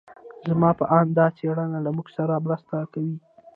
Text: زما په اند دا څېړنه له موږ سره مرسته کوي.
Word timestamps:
زما 0.49 0.69
په 0.79 0.85
اند 0.97 1.09
دا 1.19 1.27
څېړنه 1.37 1.79
له 1.85 1.89
موږ 1.95 2.07
سره 2.17 2.43
مرسته 2.45 2.75
کوي. 2.93 3.15